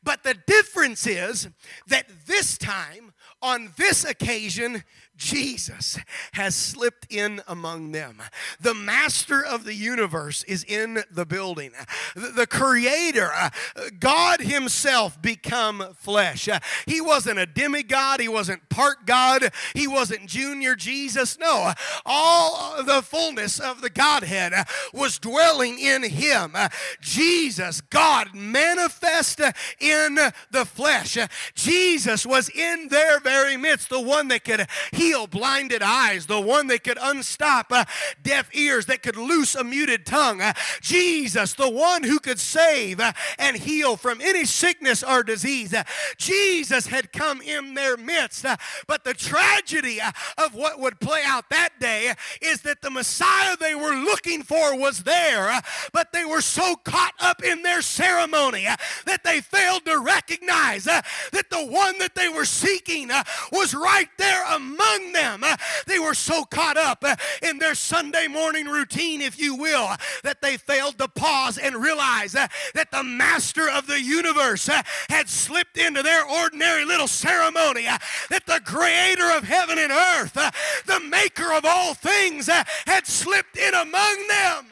[0.03, 1.49] But the difference is
[1.89, 4.85] that this time, on this occasion,
[5.17, 5.99] Jesus
[6.33, 8.21] has slipped in among them.
[8.61, 11.73] The master of the universe is in the building.
[12.15, 13.51] The creator, uh,
[14.01, 16.49] God himself become flesh.
[16.49, 21.39] Uh, he wasn't a demigod, he wasn't part God, he wasn't junior Jesus.
[21.39, 21.73] No,
[22.07, 26.57] all the fullness of the Godhead uh, was dwelling in him.
[27.01, 29.41] Jesus, God manifest
[29.79, 30.19] in
[30.51, 31.19] the flesh.
[31.55, 34.67] Jesus was in their very midst, the one that could
[35.03, 37.85] heal blinded eyes, the one that could unstop uh,
[38.23, 40.41] deaf ears, that could loose a muted tongue.
[40.41, 45.75] Uh, Jesus, the one who could save uh, and heal from any sickness or disease.
[45.75, 45.83] Uh,
[46.17, 48.45] Jesus had come in their midst.
[48.45, 52.91] Uh, but the tragedy uh, of what would play out that day is that the
[52.91, 55.61] Messiah they were looking for was there,
[55.93, 58.67] but they were so caught up in their ceremony
[59.07, 61.05] that they failed to recognize that
[61.51, 63.11] the one that they were seeking
[63.51, 65.43] was right there among them.
[65.43, 69.87] Uh, they were so caught up uh, in their Sunday morning routine, if you will,
[69.87, 74.69] uh, that they failed to pause and realize that the master of the universe
[75.09, 80.35] had slipped into their ordinary little ceremony, that the creator of heaven and earth,
[80.87, 82.49] the maker of all things,
[82.87, 84.72] had slipped in among them.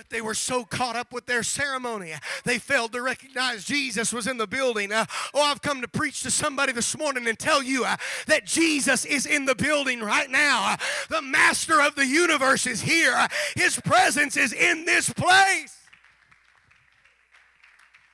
[0.00, 4.26] But they were so caught up with their ceremony, they failed to recognize Jesus was
[4.26, 4.92] in the building.
[4.92, 8.46] Uh, oh, I've come to preach to somebody this morning and tell you uh, that
[8.46, 10.72] Jesus is in the building right now.
[10.72, 10.76] Uh,
[11.10, 15.76] the master of the universe is here, uh, his presence is in this place.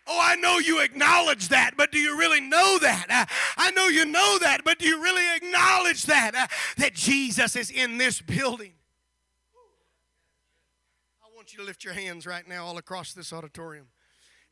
[0.09, 3.07] Oh, I know you acknowledge that, but do you really know that?
[3.09, 6.35] Uh, I know you know that, but do you really acknowledge that?
[6.35, 8.73] Uh, that Jesus is in this building?
[11.57, 13.87] You to lift your hands right now all across this auditorium.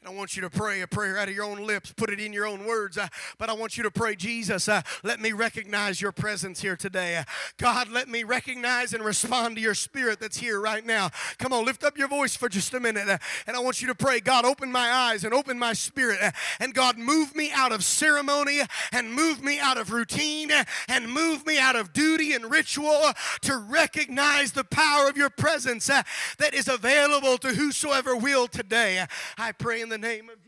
[0.06, 2.32] I want you to pray a prayer out of your own lips, put it in
[2.32, 2.98] your own words.
[2.98, 6.76] Uh, but I want you to pray, Jesus, uh, let me recognize your presence here
[6.76, 7.16] today.
[7.16, 7.24] Uh,
[7.56, 11.08] God, let me recognize and respond to your spirit that's here right now.
[11.38, 13.08] Come on, lift up your voice for just a minute.
[13.08, 16.18] Uh, and I want you to pray, God, open my eyes and open my spirit.
[16.20, 18.60] Uh, and God, move me out of ceremony
[18.92, 20.50] and move me out of routine
[20.86, 25.88] and move me out of duty and ritual to recognize the power of your presence
[25.88, 26.02] uh,
[26.36, 29.06] that is available to whosoever will today.
[29.38, 30.43] I pray in the the name of.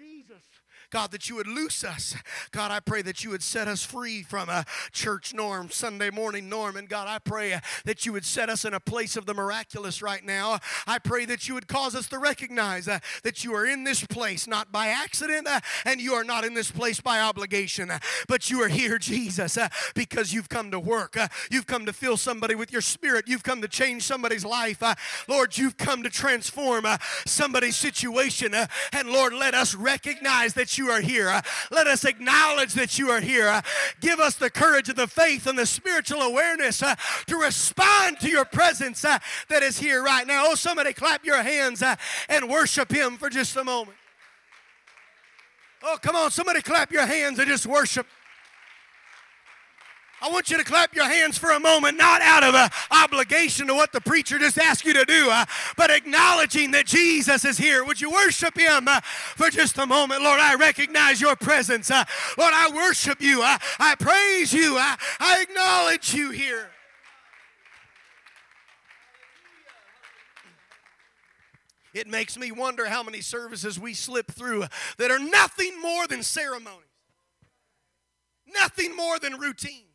[0.91, 2.15] God, that you would loose us.
[2.51, 6.49] God, I pray that you would set us free from a church norm, Sunday morning
[6.49, 6.77] norm.
[6.77, 10.03] And God, I pray that you would set us in a place of the miraculous
[10.03, 10.59] right now.
[10.87, 14.05] I pray that you would cause us to recognize uh, that you are in this
[14.05, 17.99] place not by accident uh, and you are not in this place by obligation, uh,
[18.29, 19.59] but you are here, Jesus,
[19.95, 21.17] because you've come to work.
[21.51, 23.27] You've come to fill somebody with your spirit.
[23.29, 24.83] You've come to change somebody's life.
[25.29, 26.87] Lord, you've come to transform
[27.27, 28.55] somebody's situation.
[28.93, 31.29] and Lord, let us recognize that you are here.
[31.29, 33.49] Uh, let us acknowledge that you are here.
[33.49, 33.63] Uh,
[34.01, 36.95] give us the courage and the faith and the spiritual awareness uh,
[37.27, 39.23] to respond to your presence that
[39.63, 40.45] is here right now.
[40.47, 41.83] Oh, somebody clap your hands
[42.29, 43.97] and worship Him for just a moment.
[45.83, 48.07] Oh, come on, somebody clap your hands and just worship.
[50.23, 53.67] I want you to clap your hands for a moment, not out of an obligation
[53.67, 55.45] to what the preacher just asked you to do, uh,
[55.77, 57.85] but acknowledging that Jesus is here.
[57.85, 60.23] Would you worship him uh, for just a moment?
[60.23, 61.91] Lord, I recognize your presence.
[61.91, 62.05] Uh,
[62.39, 63.43] Lord, I worship you.
[63.43, 64.79] Uh, I praise you.
[64.79, 66.71] Uh, I acknowledge you here.
[71.93, 74.65] It makes me wonder how many services we slip through
[74.97, 76.85] that are nothing more than ceremonies,
[78.47, 79.87] nothing more than routine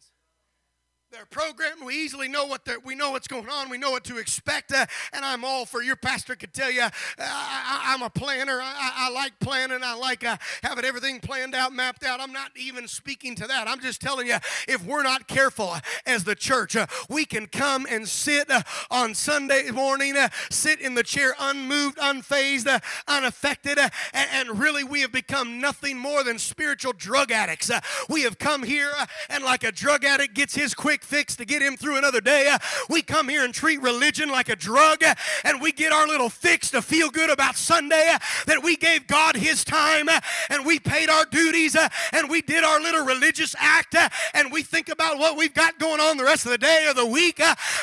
[1.11, 1.83] their program.
[1.83, 3.69] We easily know what we know what's going on.
[3.69, 4.71] We know what to expect.
[4.71, 8.61] Uh, and I'm all for your pastor could tell you, uh, I, am a planner.
[8.61, 9.79] I, I, like planning.
[9.83, 12.21] I like uh, having everything planned out, mapped out.
[12.21, 13.67] I'm not even speaking to that.
[13.67, 14.37] I'm just telling you,
[14.69, 19.13] if we're not careful as the church, uh, we can come and sit uh, on
[19.13, 25.11] Sunday morning, uh, sit in the chair unmoved, unfazed, unaffected, and, and, really we have
[25.11, 27.69] become nothing more than spiritual drug addicts.
[28.09, 28.91] we have come here
[29.29, 32.21] and like a drug addict gets his quick quick fix to get him through another
[32.21, 32.55] day.
[32.89, 35.03] We come here and treat religion like a drug,
[35.43, 39.35] and we get our little fix to feel good about Sunday that we gave God
[39.35, 40.09] His time
[40.49, 41.75] and we paid our duties
[42.13, 43.95] and we did our little religious act
[44.33, 46.93] and we think about what we've got going on the rest of the day or
[46.93, 47.41] the week.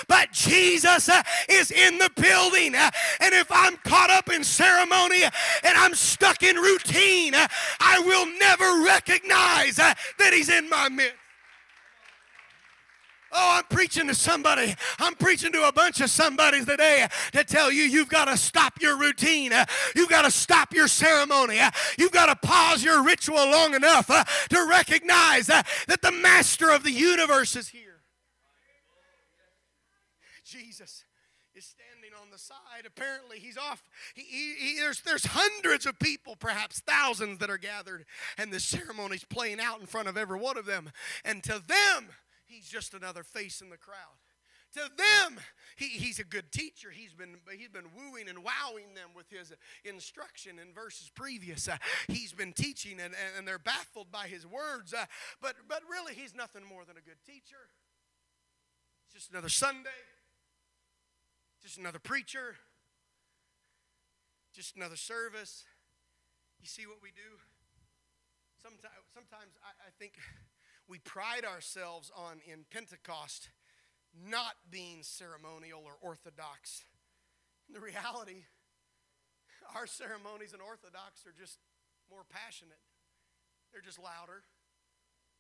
[0.09, 1.11] But Jesus
[1.49, 6.57] is in the building, and if I'm caught up in ceremony and I'm stuck in
[6.57, 11.28] routine, I will never recognize that He's in my midst.
[13.41, 14.75] Oh, I'm preaching to somebody.
[14.99, 18.83] I'm preaching to a bunch of somebodies today to tell you you've got to stop
[18.83, 19.53] your routine.
[19.95, 21.61] You've got to stop your ceremony.
[21.97, 26.69] You've got to pause your ritual long enough uh, to recognize uh, that the master
[26.71, 28.01] of the universe is here.
[30.45, 31.05] Jesus
[31.55, 32.87] is standing on the side.
[32.87, 33.85] Apparently, he's off.
[34.15, 38.05] He, he, he, there's, there's hundreds of people, perhaps thousands, that are gathered,
[38.37, 40.91] and the ceremony's playing out in front of every one of them.
[41.25, 42.09] And to them,
[42.49, 44.19] He's just another face in the crowd.
[44.75, 45.41] To them,
[45.77, 46.91] he, he's a good teacher.
[46.91, 49.53] He's been, he's been wooing and wowing them with his
[49.85, 51.69] instruction in verses previous.
[51.69, 51.77] Uh,
[52.09, 54.93] he's been teaching and, and they're baffled by his words.
[54.93, 55.07] Uh,
[55.41, 57.71] but, but really, he's nothing more than a good teacher.
[59.07, 59.89] It's just another Sunday,
[61.63, 62.57] just another preacher,
[64.55, 65.65] just another service.
[66.61, 67.41] You see what we do?
[68.61, 70.15] Sometimes, sometimes I, I think
[70.89, 73.51] we pride ourselves on in Pentecost
[74.17, 76.85] not being ceremonial or orthodox.
[77.69, 78.49] In The reality,
[79.77, 81.59] our ceremonies and orthodox are just
[82.11, 82.81] more passionate.
[83.71, 84.43] They're just louder.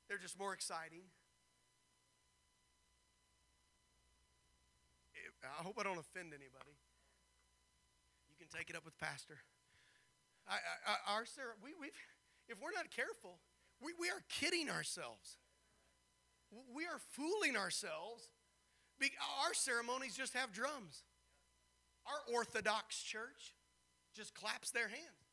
[0.08, 1.08] They're just more exciting.
[5.44, 6.76] I hope I don't offend anybody.
[8.28, 9.38] You can take it up with Pastor.
[10.48, 11.24] I, I, our
[11.62, 11.88] we, we
[12.48, 13.38] if we're not careful,
[13.82, 15.36] we, we are kidding ourselves.
[16.74, 18.28] We are fooling ourselves
[19.48, 21.04] our ceremonies just have drums.
[22.06, 23.54] Our Orthodox church
[24.14, 25.24] just claps their hands.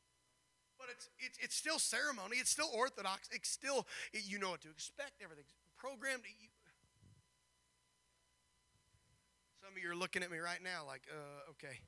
[0.78, 2.36] But it's, it's, it's still ceremony.
[2.36, 3.28] It's still Orthodox.
[3.32, 5.22] It's still, it, you know what to expect.
[5.22, 6.22] Everything's programmed.
[6.24, 6.48] You,
[9.62, 11.80] some of you are looking at me right now like, uh, okay,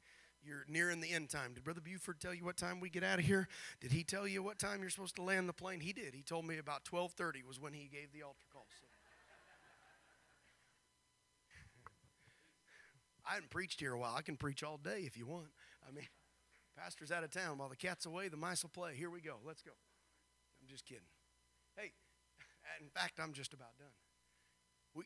[0.45, 1.55] you're nearing the end time.
[1.55, 3.49] Did Brother Buford tell you what time we get out of here?
[3.81, 5.81] Did he tell you what time you're supposed to land the plane?
[5.81, 6.15] He did.
[6.15, 8.67] He told me about 12:30 was when he gave the altar call.
[8.81, 8.87] So.
[13.29, 14.15] I haven't preached here a while.
[14.17, 15.49] I can preach all day if you want.
[15.87, 16.09] I mean,
[16.79, 17.59] pastor's out of town.
[17.59, 18.95] While the cat's away, the mice will play.
[18.95, 19.37] Here we go.
[19.45, 19.73] Let's go.
[20.63, 21.03] I'm just kidding.
[21.77, 21.93] Hey,
[22.81, 23.93] in fact, I'm just about done.
[24.95, 25.05] We,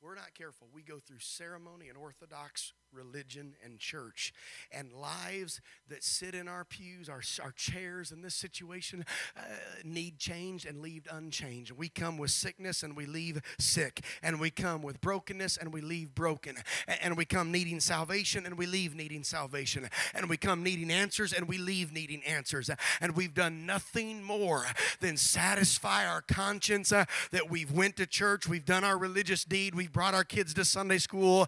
[0.00, 0.68] we're not careful.
[0.72, 4.32] We go through ceremony and orthodox religion and church.
[4.70, 9.04] And lives that sit in our pews our, our chairs in this situation
[9.36, 9.42] uh,
[9.84, 11.72] need change and leave unchanged.
[11.72, 14.04] We come with sickness and we leave sick.
[14.22, 16.56] And we come with brokenness and we leave broken.
[17.02, 19.88] And we come needing salvation and we leave needing salvation.
[20.14, 22.70] And we come needing answers and we leave needing answers.
[23.00, 24.66] And we've done nothing more
[25.00, 29.74] than satisfy our conscience uh, that we've went to church we've done our religious deed
[29.74, 31.46] we've brought our kids to sunday school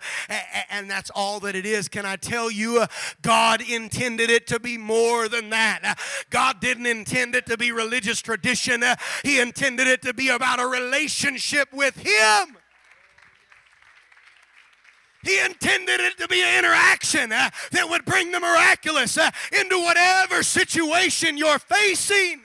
[0.71, 2.87] and that's all all that it is, can I tell you, uh,
[3.21, 5.81] God intended it to be more than that.
[5.83, 5.95] Uh,
[6.31, 8.95] God didn't intend it to be religious tradition, uh,
[9.25, 12.57] He intended it to be about a relationship with Him.
[15.25, 19.77] He intended it to be an interaction uh, that would bring the miraculous uh, into
[19.81, 22.44] whatever situation you're facing.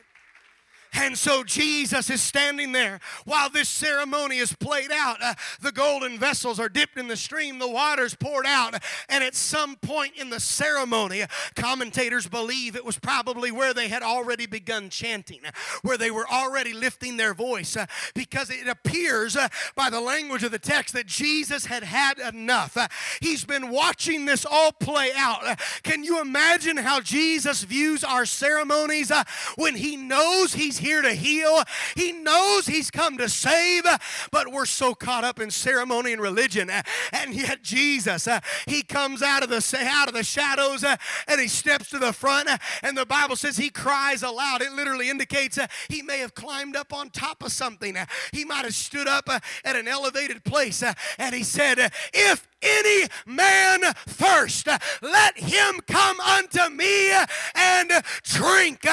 [0.94, 5.18] And so Jesus is standing there while this ceremony is played out.
[5.22, 8.82] Uh, the golden vessels are dipped in the stream, the water's poured out.
[9.08, 11.24] And at some point in the ceremony,
[11.56, 15.42] commentators believe it was probably where they had already begun chanting,
[15.84, 20.44] where they were already lifting their voice, uh, because it appears uh, by the language
[20.44, 22.76] of the text that Jesus had had enough.
[22.76, 22.88] Uh,
[23.22, 25.46] he's been watching this all play out.
[25.46, 29.24] Uh, can you imagine how Jesus views our ceremonies uh,
[29.56, 31.64] when he knows he's here to heal.
[31.96, 33.84] He knows He's come to save,
[34.32, 36.70] but we're so caught up in ceremony and religion.
[36.70, 36.82] Eh,
[37.14, 40.96] and yet Jesus, uh, He comes out of the out of the shadows uh,
[41.28, 42.50] and He steps to the front.
[42.84, 44.62] And the Bible says He cries aloud.
[44.62, 47.98] It literally indicates He may have climbed up on top of something.
[48.32, 50.84] He might have stood up at an elevated place
[51.18, 54.68] and He said, "If any man thirst,
[55.02, 57.12] let him come unto me
[57.56, 57.92] and
[58.24, 58.86] drink.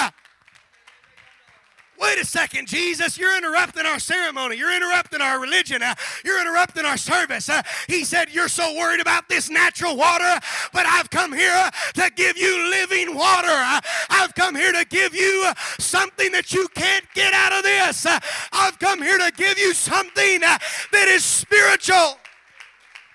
[2.07, 4.57] Wait a second, Jesus, you're interrupting our ceremony.
[4.57, 5.83] You're interrupting our religion.
[5.83, 5.93] Uh,
[6.25, 7.49] you're interrupting our service.
[7.49, 10.39] Uh, he said, You're so worried about this natural water,
[10.73, 13.49] but I've come here to give you living water.
[13.51, 18.07] Uh, I've come here to give you something that you can't get out of this.
[18.53, 22.19] I've come here to give you something that is spiritual.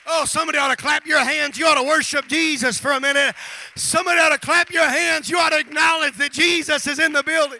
[0.05, 1.57] Oh, somebody ought to clap your hands.
[1.57, 3.35] You ought to worship Jesus for a minute.
[3.77, 5.29] Somebody ought to clap your hands.
[5.29, 7.59] You ought to acknowledge that Jesus is in the building.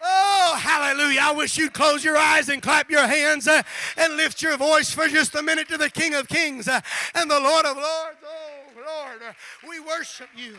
[0.00, 1.20] Oh, hallelujah.
[1.22, 3.62] I wish you'd close your eyes and clap your hands uh,
[3.96, 6.80] and lift your voice for just a minute to the King of Kings uh,
[7.14, 8.18] and the Lord of Lords.
[8.24, 9.32] Oh, Lord, uh,
[9.68, 10.56] we worship you.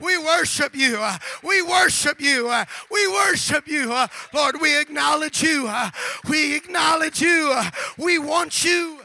[0.00, 0.98] We worship you.
[0.98, 2.48] Uh, we worship you.
[2.48, 3.94] Uh, we worship you.
[4.34, 5.70] Lord, we acknowledge you.
[6.28, 7.62] We acknowledge you.
[7.96, 9.00] We want you.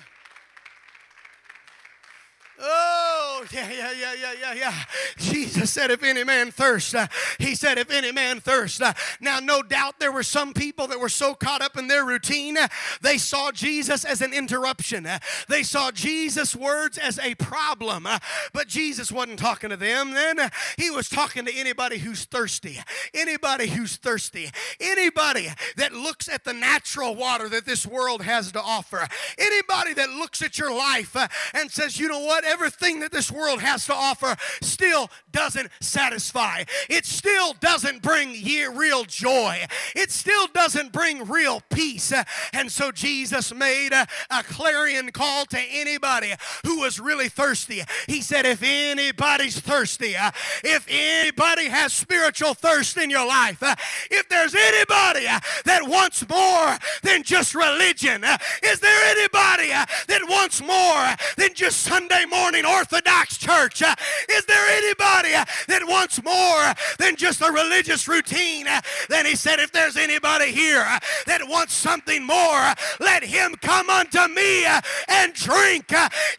[2.58, 4.74] Oh, yeah, yeah, yeah, yeah, yeah, yeah.
[5.18, 8.82] Jesus said, if any man thirst, uh, he said, if any man thirst.
[8.82, 12.06] Uh, now, no doubt there were some people that were so caught up in their
[12.06, 12.68] routine, uh,
[13.02, 15.06] they saw Jesus as an interruption.
[15.06, 15.20] Uh,
[15.50, 18.06] they saw Jesus' words as a problem.
[18.08, 18.20] Uh,
[18.54, 20.40] but Jesus wasn't talking to them then.
[20.40, 22.80] Uh, he was talking to anybody who's thirsty.
[23.14, 24.50] Anybody who's thirsty.
[24.80, 29.06] Anybody that looks at the natural water that this world has to offer.
[29.38, 31.18] Anybody that looks at your life
[31.54, 36.64] and says, you know what, everything that this world has to offer still doesn't satisfy.
[36.90, 39.66] It still doesn't bring ye- real joy.
[39.96, 42.14] It still doesn't bring real peace.
[42.54, 46.34] And so Jesus made a, a clarion call to anybody
[46.66, 47.82] who was really thirsty.
[48.08, 50.32] He said, if anybody's thirsty, uh,
[50.64, 53.76] if anybody has spiritual thirst in your life, uh,
[54.12, 58.24] if there's anybody uh, that wants more than just religion,
[58.64, 62.35] is there anybody that wants more than just Sunday morning
[62.66, 63.82] Orthodox church?
[63.82, 63.96] Uh,
[64.30, 68.68] Is there anybody uh, that wants more than just a religious routine?
[68.68, 70.86] Uh, Then he said, if there's anybody here
[71.26, 74.66] that wants something more, let him come unto me
[75.08, 75.86] and drink.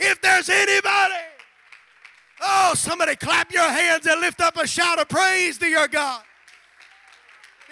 [0.00, 1.14] If there's anybody.
[2.40, 6.22] Oh, somebody clap your hands and lift up a shout of praise to your God.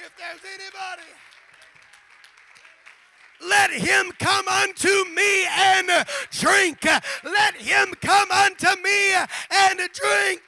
[0.05, 1.09] If there's anybody,
[3.49, 6.85] let him come unto me and drink.
[7.25, 9.15] Let him come unto me
[9.51, 10.43] and drink.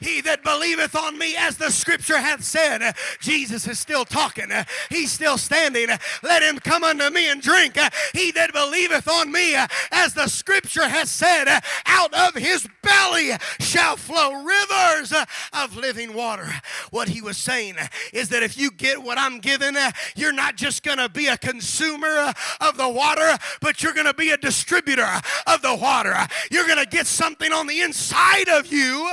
[0.00, 4.50] He that believeth on me, as the scripture hath said, Jesus is still talking.
[4.90, 5.88] He's still standing.
[6.22, 7.76] Let him come unto me and drink.
[8.14, 9.56] He that believeth on me,
[9.90, 11.48] as the scripture hath said,
[11.86, 15.12] out of his belly shall flow rivers
[15.52, 16.48] of living water.
[16.90, 17.76] What he was saying
[18.12, 19.74] is that if you get what I'm giving,
[20.14, 24.14] you're not just going to be a consumer of the water, but you're going to
[24.14, 25.08] be a distributor
[25.46, 26.16] of the water.
[26.50, 29.12] You're going to get something on the inside of you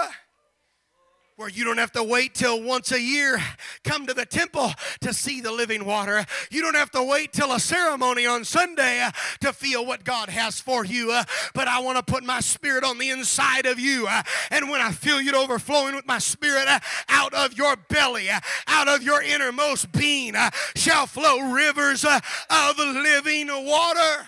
[1.38, 3.38] where you don't have to wait till once a year
[3.84, 4.72] come to the temple
[5.02, 6.26] to see the living water.
[6.50, 9.12] You don't have to wait till a ceremony on sunday uh,
[9.42, 11.24] to feel what god has for you uh,
[11.54, 14.82] but i want to put my spirit on the inside of you uh, and when
[14.82, 16.68] i feel you overflowing with my spirit
[17.10, 18.30] out of your belly
[18.68, 20.36] out of your innermost being
[20.76, 24.28] shall flow rivers of living water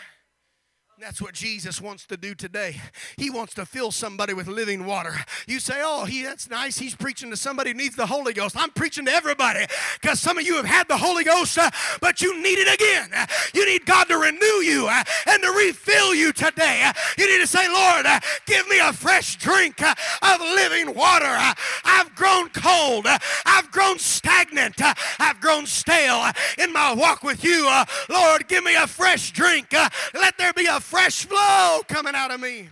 [1.00, 2.82] that's what Jesus wants to do today.
[3.18, 5.14] He wants to fill somebody with living water.
[5.46, 6.80] You say, "Oh, he that's nice.
[6.80, 9.68] He's preaching to somebody who needs the Holy Ghost." I'm preaching to everybody
[10.02, 11.70] because some of you have had the Holy Ghost, uh,
[12.02, 13.28] but you need it again.
[13.54, 16.92] You need God to renew you uh, and to refill you today.
[17.18, 19.94] You need to say, "Lord, uh, give me a fresh drink uh,
[20.24, 21.26] of living water.
[21.26, 23.06] Uh, I've grown cold.
[23.46, 24.82] I've grown stagnant.
[25.20, 27.70] I've grown stale in my walk with you.
[28.10, 29.74] Lord, give me a fresh drink.
[30.14, 32.70] Let there be a fresh flow coming out of me.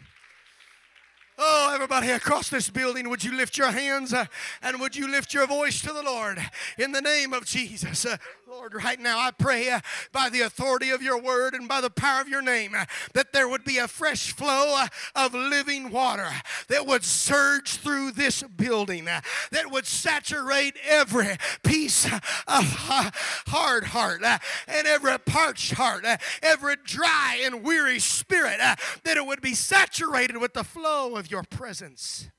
[1.37, 4.25] Oh, everybody across this building, would you lift your hands uh,
[4.61, 6.39] and would you lift your voice to the Lord
[6.77, 8.05] in the name of Jesus?
[8.05, 8.15] Uh,
[8.47, 9.79] Lord, right now I pray uh,
[10.11, 13.33] by the authority of your word and by the power of your name uh, that
[13.33, 16.29] there would be a fresh flow uh, of living water
[16.67, 19.21] that would surge through this building, uh,
[19.51, 24.37] that would saturate every piece of hard heart uh,
[24.67, 30.37] and every parched heart, uh, every dry and weary spirit, that it would be saturated
[30.37, 32.29] with the flow of your presence.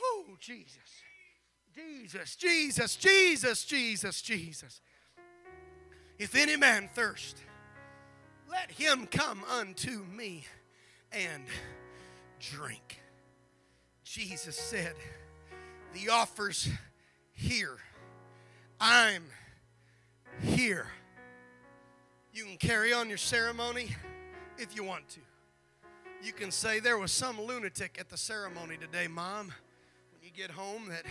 [0.00, 0.76] Oh, Jesus.
[1.74, 4.80] Jesus, Jesus, Jesus, Jesus, Jesus.
[6.22, 7.36] If any man thirst,
[8.48, 10.44] let him come unto me
[11.10, 11.42] and
[12.38, 13.00] drink.
[14.04, 14.94] Jesus said,
[15.92, 16.68] The offer's
[17.32, 17.76] here.
[18.80, 19.24] I'm
[20.42, 20.86] here.
[22.32, 23.88] You can carry on your ceremony
[24.58, 25.20] if you want to.
[26.22, 29.48] You can say, There was some lunatic at the ceremony today, Mom.
[29.48, 31.02] When you get home, that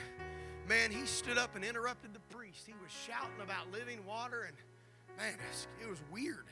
[0.70, 2.64] man, he stood up and interrupted the priest.
[2.66, 4.56] He was shouting about living water, and
[5.18, 5.36] man,
[5.82, 6.46] it was weird.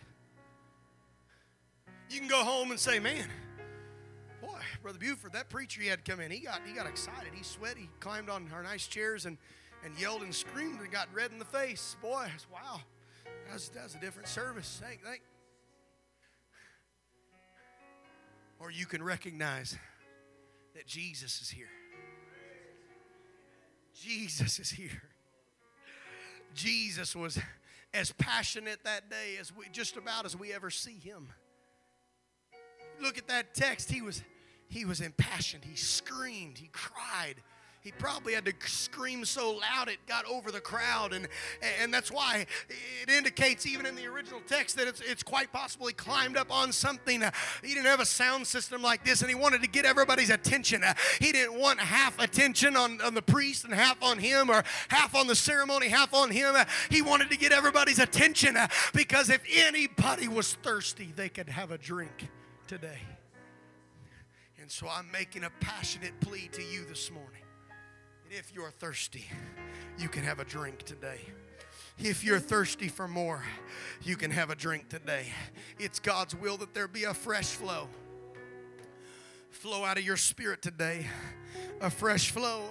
[2.09, 3.27] You can go home and say, Man,
[4.41, 7.33] boy, Brother Buford, that preacher he had come in, he got he got excited.
[7.33, 9.37] He sweat, he climbed on our nice chairs and,
[9.83, 11.95] and yelled and screamed and got red in the face.
[12.01, 12.81] Boy, wow.
[13.49, 14.79] That's, that's a different service.
[14.83, 15.21] Thank, thank.
[18.59, 19.77] Or you can recognize
[20.75, 21.69] that Jesus is here.
[23.93, 25.01] Jesus is here.
[26.53, 27.39] Jesus was
[27.93, 31.29] as passionate that day as we just about as we ever see him.
[33.01, 33.91] Look at that text.
[33.91, 34.23] He was
[34.67, 35.63] he was impassioned.
[35.65, 36.57] He screamed.
[36.57, 37.35] He cried.
[37.81, 41.13] He probably had to scream so loud it got over the crowd.
[41.13, 41.27] And
[41.81, 42.45] and that's why
[43.01, 46.51] it indicates even in the original text that it's, it's quite possible he climbed up
[46.51, 47.23] on something.
[47.63, 50.83] He didn't have a sound system like this and he wanted to get everybody's attention.
[51.19, 55.15] He didn't want half attention on, on the priest and half on him or half
[55.15, 56.55] on the ceremony half on him.
[56.89, 58.57] He wanted to get everybody's attention
[58.93, 62.29] because if anybody was thirsty they could have a drink
[62.67, 62.99] today.
[64.61, 67.41] And so i'm making a passionate plea to you this morning
[68.31, 69.25] if you're thirsty,
[69.97, 71.19] you can have a drink today.
[71.97, 73.43] If you're thirsty for more,
[74.03, 75.25] you can have a drink today.
[75.79, 77.89] It's God's will that there be a fresh flow.
[79.49, 81.07] Flow out of your spirit today.
[81.81, 82.69] A fresh flow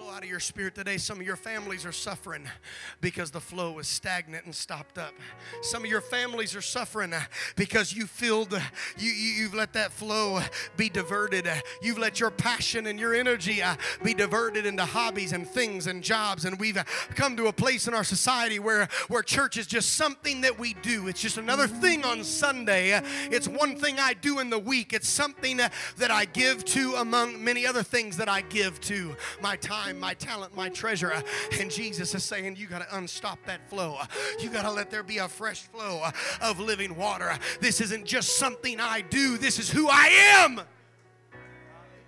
[0.00, 0.96] flow out of your spirit today.
[0.96, 2.48] Some of your families are suffering
[3.02, 5.12] because the flow is stagnant and stopped up.
[5.60, 7.12] Some of your families are suffering
[7.54, 8.52] because you filled,
[8.96, 10.40] you, you, have let that flow
[10.78, 11.46] be diverted.
[11.82, 13.60] You've let your passion and your energy
[14.02, 16.46] be diverted into hobbies and things and jobs.
[16.46, 16.82] And we've
[17.14, 20.74] come to a place in our society where, where church is just something that we
[20.74, 21.08] do.
[21.08, 22.98] It's just another thing on Sunday.
[23.30, 24.94] It's one thing I do in the week.
[24.94, 29.56] It's something that I give to among many other things that I give to my
[29.56, 31.12] time time, my talent, my treasure.
[31.58, 33.98] And Jesus is saying, You got to unstop that flow.
[34.38, 36.04] You got to let there be a fresh flow
[36.40, 37.36] of living water.
[37.60, 40.60] This isn't just something I do, this is who I am.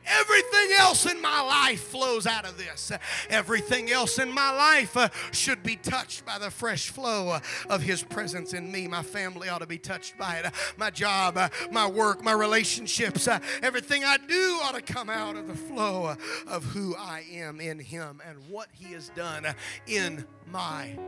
[0.07, 2.93] Everything else in my life flows out of this.
[3.31, 7.83] Everything else in my life uh, should be touched by the fresh flow uh, of
[7.83, 8.89] His presence in me.
[8.89, 10.53] My family ought to be touched by it.
[10.77, 13.29] My job, uh, my work, my relationships,
[13.63, 17.79] everything I do ought to come out of the flow of who I am in
[17.79, 19.47] Him and what He has done
[19.87, 20.99] in my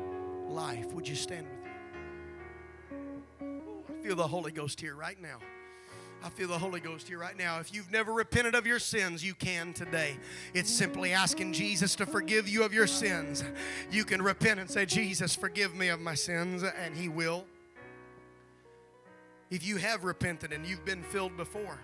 [0.49, 0.93] life.
[0.93, 1.71] Would you stand with me?
[3.89, 5.39] I feel the Holy Ghost here right now.
[6.25, 7.59] I feel the Holy Ghost here right now.
[7.59, 10.17] If you've never repented of your sins, you can today.
[10.55, 13.45] It's simply asking Jesus to forgive you of your sins.
[13.91, 17.45] You can repent and say, Jesus, forgive me of my sins, and He will.
[19.51, 21.79] If you have repented and you've been filled before,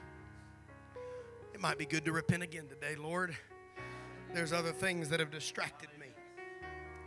[1.53, 3.36] it might be good to repent again today, Lord.
[4.32, 6.07] There's other things that have distracted me.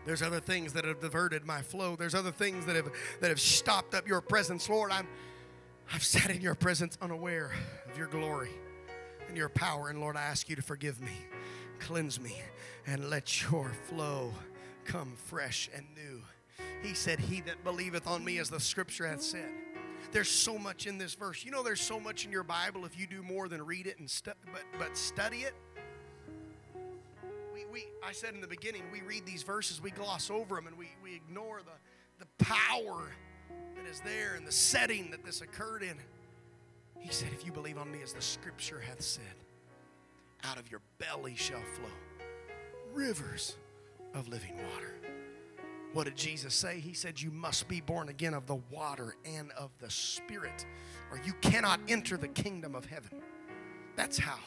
[0.06, 1.96] There's other things that have diverted my flow.
[1.96, 4.92] There's other things that have that have stopped up your presence, Lord.
[4.92, 5.08] I'm
[5.92, 7.52] I've sat in your presence unaware
[7.90, 8.52] of your glory
[9.28, 9.90] and your power.
[9.90, 11.28] And Lord, I ask you to forgive me,
[11.80, 12.42] cleanse me,
[12.86, 14.34] and let your flow
[14.86, 16.22] come fresh and new.
[16.82, 19.50] He said, He that believeth on me, as the scripture hath said.
[20.12, 21.44] There's so much in this verse.
[21.44, 23.98] You know, there's so much in your Bible if you do more than read it
[24.00, 25.54] and stu- but, but study it.
[27.54, 30.68] We, we, I said in the beginning, we read these verses, we gloss over them,
[30.68, 33.12] and we, we ignore the, the power
[33.76, 35.96] that is there and the setting that this occurred in.
[37.00, 39.24] He said, If you believe on me, as the scripture hath said,
[40.44, 41.90] out of your belly shall flow
[42.94, 43.58] rivers
[44.14, 44.96] of living water.
[45.94, 46.80] What did Jesus say?
[46.80, 50.66] He said, You must be born again of the water and of the Spirit,
[51.12, 53.22] or you cannot enter the kingdom of heaven.
[53.96, 54.40] That's how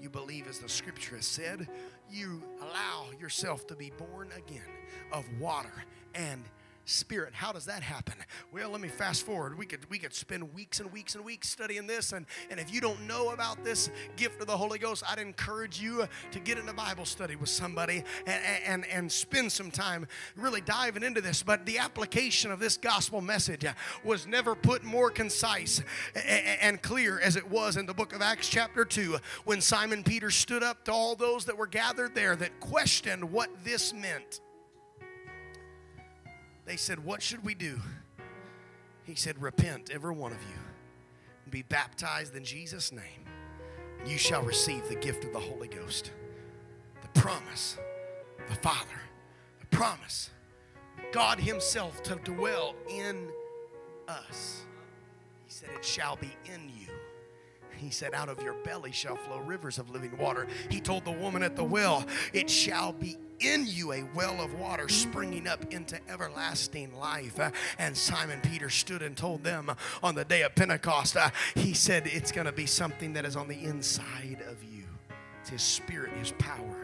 [0.00, 1.66] you believe, as the scripture has said.
[2.10, 4.62] You allow yourself to be born again
[5.12, 5.72] of water
[6.14, 6.44] and
[6.84, 7.34] spirit.
[7.34, 8.14] How does that happen?
[8.52, 9.58] Well, let me fast forward.
[9.58, 12.72] We could we could spend weeks and weeks and weeks studying this, and, and if
[12.72, 16.38] you don't know about this gift of the Holy Ghost, I'd encourage you uh, to
[16.38, 20.06] get in a Bible study with somebody and, and, and spend some time
[20.36, 21.42] really diving into this.
[21.42, 23.72] But the application of this gospel message uh,
[24.04, 25.82] was never put more concise
[26.14, 30.30] and clear as it was in the book of Acts, chapter 2, when Simon Peter
[30.30, 34.40] stood up to all those that were gathered there that questioned what this meant.
[36.64, 37.78] They said, What should we do?
[39.04, 40.58] He said, Repent, every one of you,
[41.44, 43.24] and be baptized in Jesus' name,
[44.00, 46.12] and you shall receive the gift of the Holy Ghost.
[47.02, 47.76] The promise,
[48.48, 49.00] the Father,
[49.60, 50.30] the promise,
[51.12, 53.28] God Himself to dwell in
[54.08, 54.62] us.
[55.44, 56.88] He said, It shall be in you.
[57.84, 60.46] He said, Out of your belly shall flow rivers of living water.
[60.70, 64.58] He told the woman at the well, It shall be in you a well of
[64.58, 67.38] water springing up into everlasting life.
[67.78, 69.70] And Simon Peter stood and told them
[70.02, 73.36] on the day of Pentecost, uh, he said, It's going to be something that is
[73.36, 74.84] on the inside of you.
[75.42, 76.83] It's His Spirit, His power.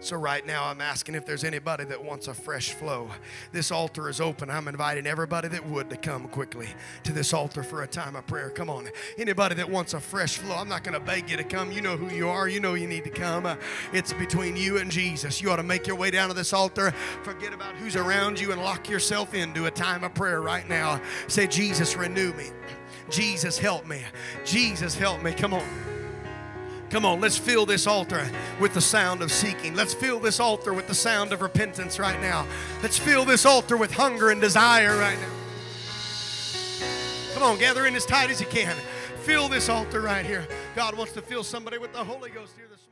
[0.00, 3.10] So, right now, I'm asking if there's anybody that wants a fresh flow.
[3.52, 4.50] This altar is open.
[4.50, 6.68] I'm inviting everybody that would to come quickly
[7.04, 8.50] to this altar for a time of prayer.
[8.50, 8.88] Come on.
[9.18, 11.72] Anybody that wants a fresh flow, I'm not going to beg you to come.
[11.72, 13.46] You know who you are, you know you need to come.
[13.46, 13.56] Uh,
[13.92, 15.40] it's between you and Jesus.
[15.40, 16.92] You ought to make your way down to this altar,
[17.22, 21.00] forget about who's around you, and lock yourself into a time of prayer right now.
[21.26, 22.50] Say, Jesus, renew me.
[23.08, 24.02] Jesus, help me.
[24.44, 25.32] Jesus, help me.
[25.32, 25.95] Come on.
[26.90, 28.30] Come on, let's fill this altar
[28.60, 29.74] with the sound of seeking.
[29.74, 32.46] Let's fill this altar with the sound of repentance right now.
[32.82, 35.32] Let's fill this altar with hunger and desire right now.
[37.34, 38.76] Come on, gather in as tight as you can.
[39.22, 40.46] Fill this altar right here.
[40.76, 42.85] God wants to fill somebody with the Holy Ghost here this.